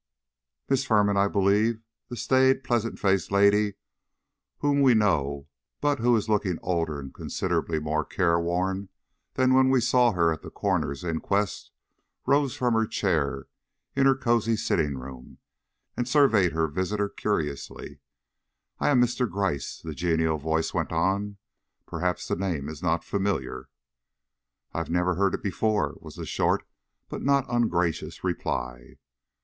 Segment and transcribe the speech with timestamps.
[0.67, 3.75] "MISS FIRMAN, I believe?" The staid, pleasant faced lady
[4.57, 5.47] whom we know,
[5.79, 8.89] but who is looking older and considerably more careworn
[9.35, 11.69] than when we saw her at the coroner's inquest,
[12.25, 13.45] rose from her chair
[13.95, 15.37] in her own cozy sitting room,
[15.95, 17.99] and surveyed her visitor curiously.
[18.79, 19.29] "I am Mr.
[19.29, 21.37] Gryce," the genial voice went on.
[21.85, 23.69] "Perhaps the name is not familiar?"
[24.73, 26.65] "I never heard it before," was the short
[27.07, 28.97] but not ungracious reply.